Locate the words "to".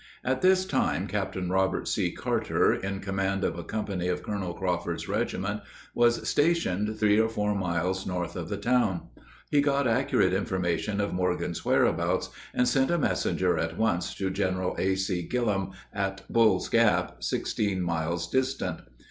14.15-14.31